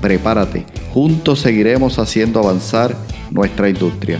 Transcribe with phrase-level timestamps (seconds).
[0.00, 0.64] Prepárate,
[0.94, 2.96] juntos seguiremos haciendo avanzar
[3.30, 4.18] nuestra industria.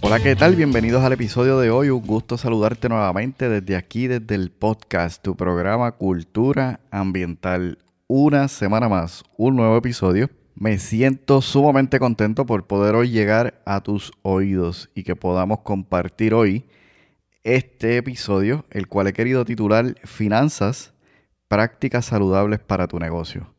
[0.00, 0.56] Hola, ¿qué tal?
[0.56, 1.90] Bienvenidos al episodio de hoy.
[1.90, 7.76] Un gusto saludarte nuevamente desde aquí, desde el podcast, tu programa Cultura Ambiental.
[8.06, 10.30] Una semana más, un nuevo episodio.
[10.54, 16.32] Me siento sumamente contento por poder hoy llegar a tus oídos y que podamos compartir
[16.32, 16.64] hoy
[17.46, 20.94] este episodio, el cual he querido titular Finanzas,
[21.46, 23.54] prácticas saludables para tu negocio.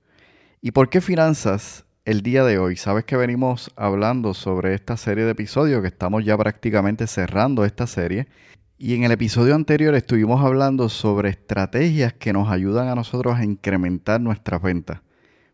[0.62, 1.86] ¿Y por qué finanzas?
[2.04, 2.78] el día de hoy.
[2.78, 7.86] Sabes que venimos hablando sobre esta serie de episodios, que estamos ya prácticamente cerrando esta
[7.86, 8.30] serie.
[8.78, 13.44] Y en el episodio anterior estuvimos hablando sobre estrategias que nos ayudan a nosotros a
[13.44, 15.02] incrementar nuestras ventas.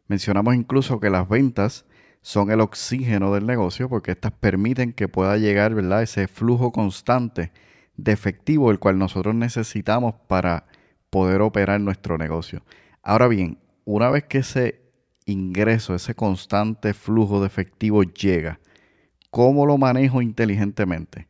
[0.07, 1.85] Mencionamos incluso que las ventas
[2.21, 6.03] son el oxígeno del negocio porque estas permiten que pueda llegar ¿verdad?
[6.03, 7.51] ese flujo constante
[7.97, 10.65] de efectivo el cual nosotros necesitamos para
[11.09, 12.63] poder operar nuestro negocio.
[13.01, 14.81] Ahora bien, una vez que ese
[15.25, 18.59] ingreso, ese constante flujo de efectivo llega.
[19.29, 21.27] ¿Cómo lo manejo inteligentemente?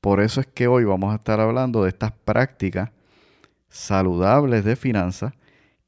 [0.00, 2.90] Por eso es que hoy vamos a estar hablando de estas prácticas
[3.68, 5.32] saludables de finanzas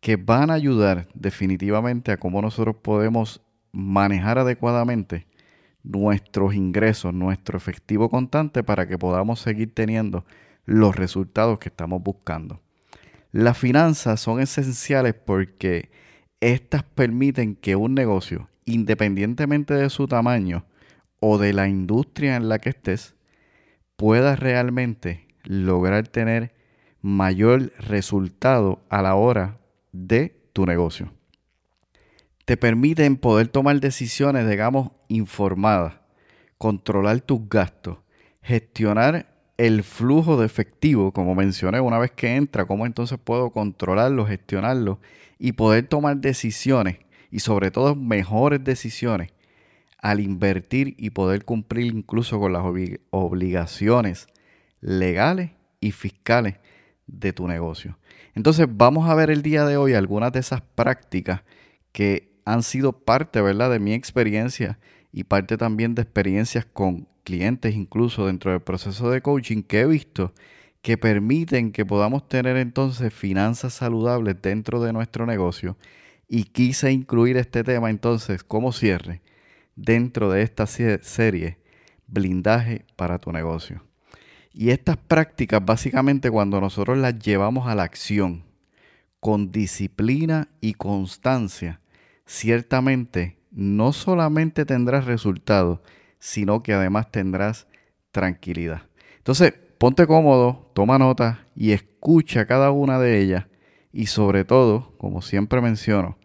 [0.00, 3.40] que van a ayudar definitivamente a cómo nosotros podemos
[3.72, 5.26] manejar adecuadamente
[5.84, 10.24] nuestros ingresos, nuestro efectivo constante para que podamos seguir teniendo
[10.64, 12.60] los resultados que estamos buscando.
[13.30, 15.90] Las finanzas son esenciales porque
[16.40, 20.64] estas permiten que un negocio, independientemente de su tamaño
[21.20, 23.14] o de la industria en la que estés,
[23.96, 26.54] pueda realmente lograr tener
[27.02, 29.58] mayor resultado a la hora
[29.92, 31.12] de tu negocio.
[32.44, 35.94] Te permiten poder tomar decisiones, digamos, informadas,
[36.58, 37.98] controlar tus gastos,
[38.42, 44.26] gestionar el flujo de efectivo, como mencioné, una vez que entra, cómo entonces puedo controlarlo,
[44.26, 45.00] gestionarlo
[45.38, 46.98] y poder tomar decisiones
[47.30, 49.30] y sobre todo mejores decisiones
[49.98, 52.62] al invertir y poder cumplir incluso con las
[53.10, 54.26] obligaciones
[54.80, 56.56] legales y fiscales
[57.06, 57.98] de tu negocio.
[58.34, 61.42] Entonces vamos a ver el día de hoy algunas de esas prácticas
[61.92, 64.78] que han sido parte, ¿verdad?, de mi experiencia
[65.12, 69.86] y parte también de experiencias con clientes incluso dentro del proceso de coaching que he
[69.86, 70.32] visto
[70.82, 75.78] que permiten que podamos tener entonces finanzas saludables dentro de nuestro negocio
[76.28, 79.22] y quise incluir este tema entonces como cierre
[79.76, 81.58] dentro de esta serie
[82.06, 83.82] blindaje para tu negocio.
[84.52, 88.44] Y estas prácticas básicamente cuando nosotros las llevamos a la acción
[89.20, 91.80] con disciplina y constancia,
[92.26, 95.80] ciertamente no solamente tendrás resultados,
[96.18, 97.66] sino que además tendrás
[98.10, 98.82] tranquilidad.
[99.18, 103.46] Entonces, ponte cómodo, toma nota y escucha cada una de ellas
[103.92, 106.18] y sobre todo, como siempre menciono,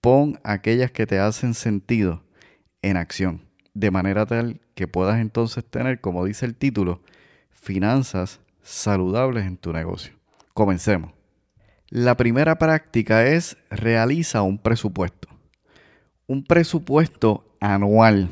[0.00, 2.22] pon aquellas que te hacen sentido
[2.82, 3.42] en acción,
[3.74, 7.02] de manera tal que puedas entonces tener, como dice el título,
[7.50, 10.14] finanzas saludables en tu negocio.
[10.54, 11.21] Comencemos.
[11.94, 15.28] La primera práctica es realiza un presupuesto.
[16.26, 18.30] Un presupuesto anual.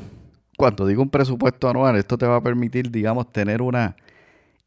[0.57, 3.97] Cuando digo un presupuesto anual, esto te va a permitir, digamos, tener una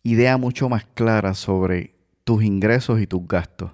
[0.04, 3.72] idea mucho más clara sobre tus ingresos y tus gastos.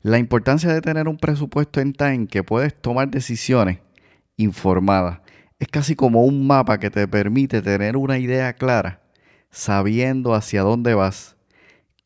[0.00, 3.80] La importancia de tener un presupuesto en time que puedes tomar decisiones
[4.38, 5.20] informadas.
[5.58, 9.02] Es casi como un mapa que te permite tener una idea clara,
[9.50, 11.36] sabiendo hacia dónde vas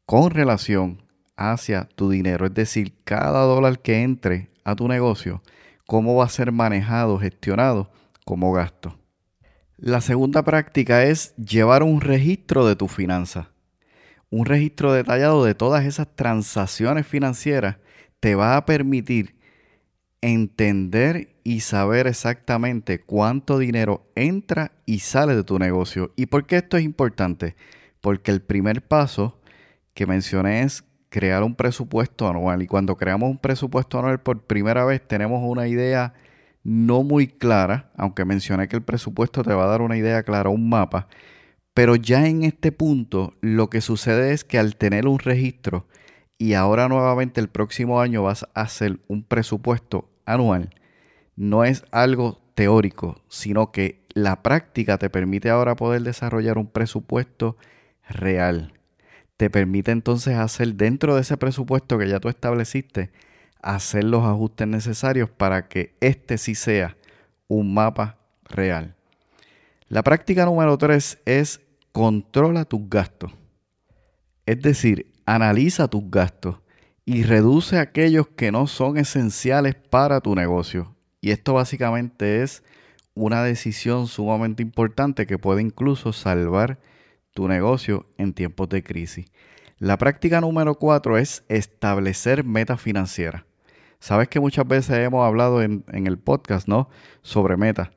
[0.06, 1.07] con relación
[1.38, 2.44] hacia tu dinero.
[2.44, 5.42] Es decir, cada dólar que entre a tu negocio,
[5.86, 7.90] cómo va a ser manejado, gestionado
[8.26, 8.98] como gasto.
[9.78, 13.46] La segunda práctica es llevar un registro de tus finanzas
[14.30, 17.76] un registro detallado de todas esas transacciones financieras
[18.20, 19.36] te va a permitir
[20.20, 26.12] entender y saber exactamente cuánto dinero entra y sale de tu negocio.
[26.16, 27.54] ¿Y por qué esto es importante?
[28.00, 29.40] Porque el primer paso
[29.94, 32.62] que mencioné es crear un presupuesto anual.
[32.62, 36.14] Y cuando creamos un presupuesto anual por primera vez tenemos una idea
[36.64, 40.50] no muy clara, aunque mencioné que el presupuesto te va a dar una idea clara,
[40.50, 41.08] un mapa
[41.78, 45.86] pero ya en este punto lo que sucede es que al tener un registro
[46.36, 50.70] y ahora nuevamente el próximo año vas a hacer un presupuesto anual,
[51.36, 57.56] no es algo teórico, sino que la práctica te permite ahora poder desarrollar un presupuesto
[58.08, 58.72] real.
[59.38, 63.12] Te permite entonces hacer dentro de ese presupuesto que ya tú estableciste,
[63.62, 66.96] hacer los ajustes necesarios para que este sí sea
[67.46, 68.96] un mapa real.
[69.88, 71.60] La práctica número 3 es
[71.92, 73.32] controla tus gastos.
[74.44, 76.56] Es decir, analiza tus gastos
[77.04, 80.96] y reduce aquellos que no son esenciales para tu negocio.
[81.20, 82.64] Y esto básicamente es
[83.14, 86.80] una decisión sumamente importante que puede incluso salvar
[87.38, 89.26] tu negocio en tiempos de crisis.
[89.78, 93.44] La práctica número 4 es establecer metas financieras.
[94.00, 96.88] Sabes que muchas veces hemos hablado en, en el podcast, ¿no?
[97.22, 97.90] Sobre metas.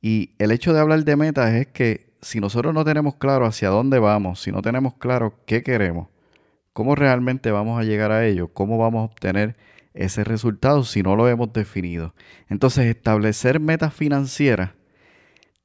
[0.00, 3.68] Y el hecho de hablar de metas es que si nosotros no tenemos claro hacia
[3.68, 6.06] dónde vamos, si no tenemos claro qué queremos,
[6.72, 9.56] cómo realmente vamos a llegar a ello, cómo vamos a obtener
[9.92, 12.14] ese resultado si no lo hemos definido.
[12.48, 14.70] Entonces, establecer metas financieras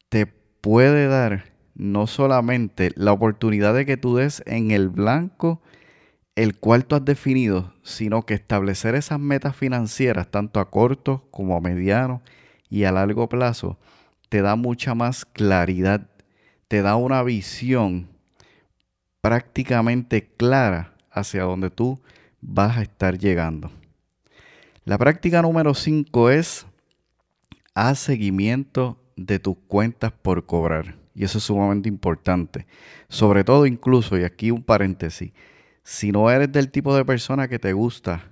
[0.09, 5.61] te puede dar no solamente la oportunidad de que tú des en el blanco
[6.39, 11.57] el cual tú has definido, sino que establecer esas metas financieras, tanto a corto como
[11.57, 12.21] a mediano
[12.69, 13.77] y a largo plazo,
[14.29, 16.07] te da mucha más claridad,
[16.69, 18.07] te da una visión
[19.19, 21.99] prácticamente clara hacia donde tú
[22.39, 23.69] vas a estar llegando.
[24.85, 26.65] La práctica número 5 es
[27.73, 30.98] haz seguimiento de tus cuentas por cobrar.
[31.19, 32.65] Y eso es sumamente importante.
[33.09, 35.33] Sobre todo incluso, y aquí un paréntesis,
[35.83, 38.31] si no eres del tipo de persona que te gusta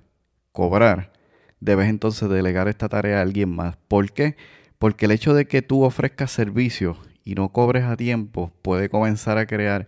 [0.52, 1.12] cobrar,
[1.60, 3.76] debes entonces delegar esta tarea a alguien más.
[3.88, 4.36] ¿Por qué?
[4.78, 9.36] Porque el hecho de que tú ofrezcas servicios y no cobres a tiempo puede comenzar
[9.36, 9.86] a crear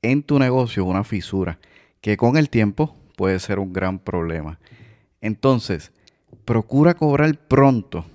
[0.00, 1.58] en tu negocio una fisura
[2.00, 4.58] que con el tiempo puede ser un gran problema.
[5.20, 5.92] Entonces,
[6.46, 8.06] procura cobrar pronto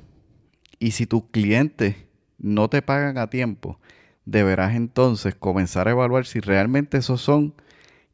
[0.79, 1.97] y si tus clientes
[2.39, 3.77] no te pagan a tiempo,
[4.25, 7.53] deberás entonces comenzar a evaluar si realmente esos son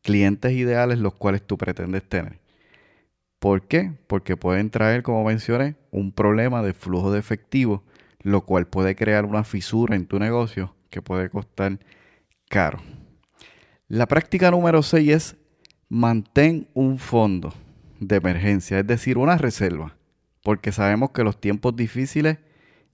[0.01, 2.39] clientes ideales los cuales tú pretendes tener.
[3.39, 3.93] ¿Por qué?
[4.07, 7.83] Porque pueden traer, como mencioné, un problema de flujo de efectivo,
[8.21, 11.79] lo cual puede crear una fisura en tu negocio que puede costar
[12.49, 12.79] caro.
[13.87, 15.35] La práctica número 6 es
[15.87, 17.53] mantén un fondo
[17.99, 19.95] de emergencia, es decir, una reserva,
[20.43, 22.37] porque sabemos que los tiempos difíciles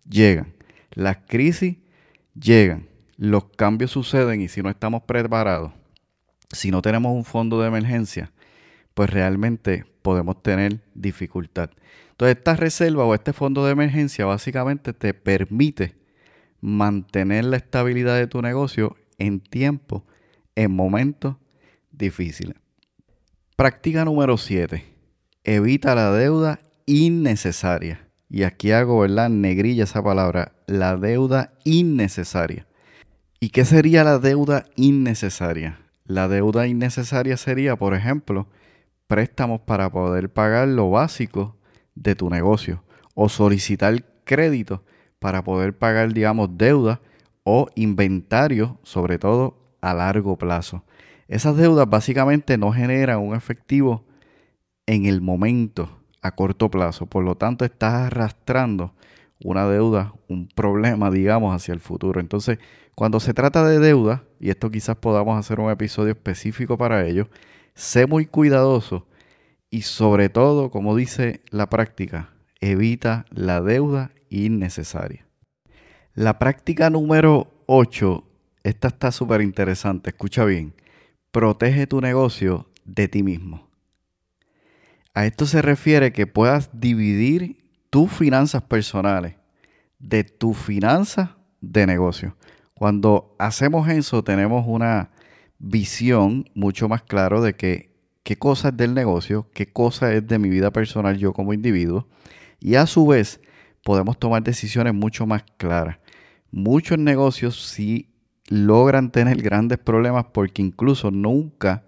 [0.07, 0.53] llegan,
[0.91, 1.77] las crisis
[2.39, 5.71] llegan, los cambios suceden y si no estamos preparados,
[6.51, 8.31] si no tenemos un fondo de emergencia,
[8.94, 11.69] pues realmente podemos tener dificultad.
[12.12, 15.95] Entonces, esta reserva o este fondo de emergencia básicamente te permite
[16.62, 20.06] mantener la estabilidad de tu negocio en tiempo,
[20.56, 21.35] en momentos
[21.91, 22.56] difíciles.
[23.56, 24.83] Práctica número 7.
[25.44, 28.07] Evita la deuda innecesaria.
[28.29, 29.29] Y aquí hago, ¿verdad?
[29.29, 30.53] Negrilla esa palabra.
[30.67, 32.65] La deuda innecesaria.
[33.39, 35.79] ¿Y qué sería la deuda innecesaria?
[36.05, 38.47] La deuda innecesaria sería, por ejemplo,
[39.07, 41.55] préstamos para poder pagar lo básico
[41.95, 42.83] de tu negocio
[43.13, 44.83] o solicitar crédito
[45.19, 47.01] para poder pagar, digamos, deuda
[47.43, 50.83] o inventario, sobre todo a largo plazo.
[51.27, 54.05] Esas deudas básicamente no generan un efectivo
[54.85, 55.89] en el momento
[56.21, 57.05] a corto plazo.
[57.07, 58.93] Por lo tanto, estás arrastrando
[59.44, 62.20] una deuda, un problema, digamos, hacia el futuro.
[62.20, 62.60] Entonces,
[62.96, 67.30] cuando se trata de deuda, y esto quizás podamos hacer un episodio específico para ello,
[67.74, 69.08] sé muy cuidadoso
[69.70, 75.27] y sobre todo, como dice la práctica, evita la deuda innecesaria.
[76.13, 78.24] La práctica número 8,
[78.63, 80.74] esta está súper interesante, escucha bien
[81.36, 83.70] protege tu negocio de ti mismo.
[85.13, 87.64] A esto se refiere que puedas dividir
[87.95, 89.35] tus finanzas personales
[89.99, 91.29] de tus finanzas
[91.61, 92.35] de negocio.
[92.73, 95.11] Cuando hacemos eso tenemos una
[95.59, 100.39] visión mucho más clara de que qué cosa es del negocio, qué cosa es de
[100.39, 102.09] mi vida personal yo como individuo
[102.59, 103.39] y a su vez
[103.81, 105.97] podemos tomar decisiones mucho más claras.
[106.51, 108.09] Muchos negocios sí
[108.49, 111.85] logran tener grandes problemas porque incluso nunca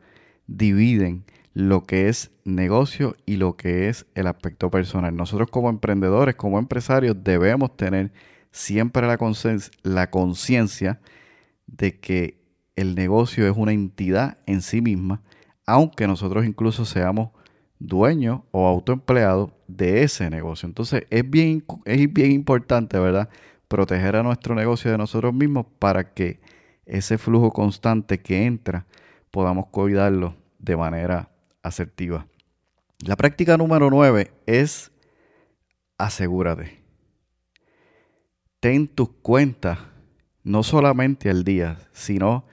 [0.47, 1.25] dividen
[1.57, 5.15] lo que es negocio y lo que es el aspecto personal.
[5.15, 8.11] Nosotros como emprendedores, como empresarios, debemos tener
[8.51, 11.01] siempre la conciencia
[11.65, 12.39] de que
[12.75, 15.23] el negocio es una entidad en sí misma,
[15.65, 17.31] aunque nosotros incluso seamos
[17.79, 20.67] dueños o autoempleados de ese negocio.
[20.67, 23.29] Entonces es bien, es bien importante, ¿verdad?
[23.67, 26.39] Proteger a nuestro negocio de nosotros mismos para que
[26.85, 28.85] ese flujo constante que entra
[29.31, 31.31] podamos cuidarlo de manera
[31.63, 32.27] asertiva.
[32.99, 34.91] La práctica número 9 es
[35.97, 36.81] asegúrate.
[38.59, 39.79] Ten tus cuentas
[40.43, 42.45] no solamente al día, sino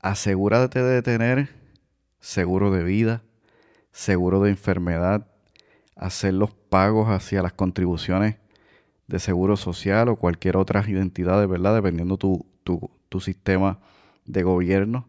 [0.00, 1.48] asegúrate de tener
[2.20, 3.22] seguro de vida,
[3.90, 5.26] seguro de enfermedad,
[5.96, 8.36] hacer los pagos hacia las contribuciones
[9.08, 13.80] de seguro social o cualquier otra identidad, de verdad, dependiendo tu, tu, tu sistema
[14.26, 15.08] de gobierno,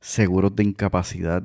[0.00, 1.42] seguros de incapacidad,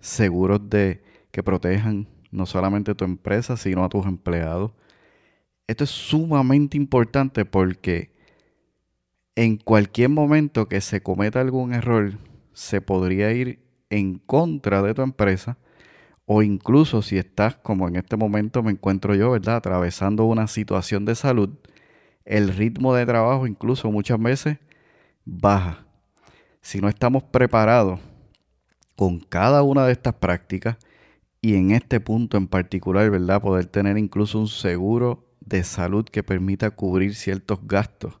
[0.00, 4.72] seguros de que protejan no solamente a tu empresa, sino a tus empleados.
[5.66, 8.12] Esto es sumamente importante porque
[9.36, 12.18] en cualquier momento que se cometa algún error,
[12.52, 15.56] se podría ir en contra de tu empresa
[16.26, 19.56] o incluso si estás, como en este momento me encuentro yo, ¿verdad?
[19.56, 21.50] Atravesando una situación de salud,
[22.24, 24.58] el ritmo de trabajo incluso muchas veces
[25.24, 25.84] baja.
[26.60, 27.98] Si no estamos preparados
[29.00, 30.76] con cada una de estas prácticas
[31.40, 33.40] y en este punto en particular, ¿verdad?
[33.40, 38.20] Poder tener incluso un seguro de salud que permita cubrir ciertos gastos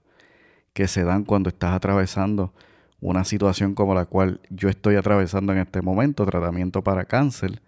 [0.72, 2.54] que se dan cuando estás atravesando
[2.98, 7.60] una situación como la cual yo estoy atravesando en este momento, tratamiento para cáncer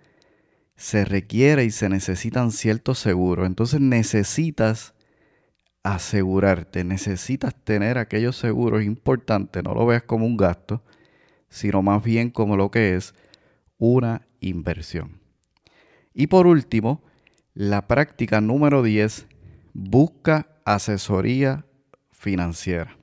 [0.77, 3.47] se requiere y se necesitan ciertos seguros.
[3.47, 4.95] Entonces necesitas
[5.83, 10.83] asegurarte, necesitas tener aquellos seguros importantes, no lo veas como un gasto,
[11.53, 13.15] sino más bien como lo que es
[13.79, 15.21] una inversión.
[16.15, 17.03] Y por último,
[17.55, 19.27] la práctica número 10,
[19.73, 21.65] busca asesoría
[22.11, 22.97] financiera.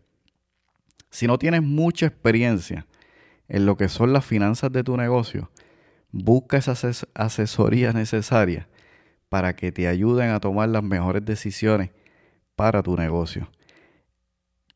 [1.09, 2.85] Si no tienes mucha experiencia
[3.47, 5.49] en lo que son las finanzas de tu negocio,
[6.11, 6.73] Busca esa
[7.13, 8.67] asesoría necesaria
[9.29, 11.91] para que te ayuden a tomar las mejores decisiones
[12.55, 13.51] para tu negocio.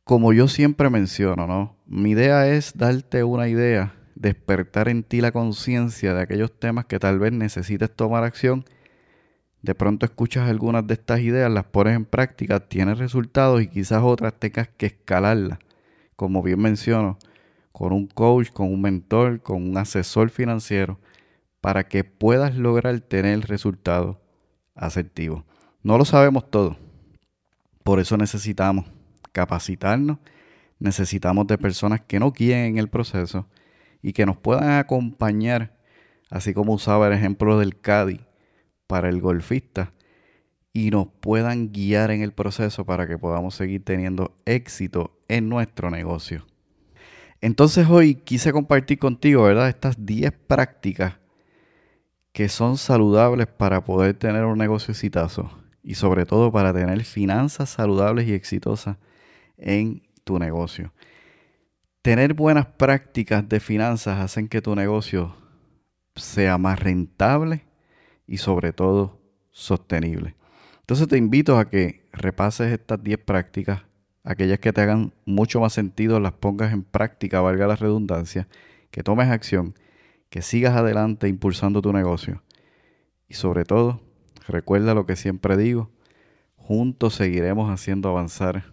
[0.04, 1.78] Como yo siempre menciono, ¿no?
[1.86, 7.00] Mi idea es darte una idea, despertar en ti la conciencia de aquellos temas que
[7.00, 8.66] tal vez necesites tomar acción.
[9.62, 14.04] De pronto escuchas algunas de estas ideas, las pones en práctica, tienes resultados y quizás
[14.04, 15.60] otras tengas que escalarlas.
[16.18, 17.18] Como bien menciono,
[17.72, 21.00] con un coach, con un mentor, con un asesor financiero
[21.62, 24.18] para que puedas lograr tener resultados
[24.76, 25.46] asertivos.
[25.82, 26.76] No lo sabemos todo.
[27.86, 28.86] Por eso necesitamos
[29.34, 30.20] capacitarnos,
[30.80, 33.48] necesitamos de personas que no quieren el proceso
[34.02, 35.78] y que nos puedan acompañar,
[36.30, 38.22] así como usaba el ejemplo del Cadi
[38.88, 39.92] para el golfista,
[40.72, 45.92] y nos puedan guiar en el proceso para que podamos seguir teniendo éxito en nuestro
[45.92, 46.48] negocio.
[47.42, 49.70] Entonces hoy quise compartir contigo, ¿verdad?
[49.70, 51.16] Estas 10 prácticas
[52.32, 55.52] que son saludables para poder tener un negocio exitoso
[55.84, 58.98] y sobre todo para tener finanzas saludables y exitosas
[59.64, 60.94] en tu negocio.
[62.02, 65.36] Tener buenas prácticas de finanzas hacen que tu negocio
[66.16, 67.66] sea más rentable
[68.28, 69.20] y sobre todo
[69.52, 70.36] sostenible.
[70.82, 73.84] Entonces te invito a que repases estas 10 prácticas,
[74.24, 78.48] aquellas que te hagan mucho más sentido, las pongas en práctica, valga la redundancia,
[78.92, 79.76] que tomes acción
[80.34, 82.42] que sigas adelante impulsando tu negocio.
[83.30, 84.02] Y sobre todo,
[84.48, 85.92] recuerda lo que siempre digo,
[86.56, 88.73] juntos seguiremos haciendo avanzar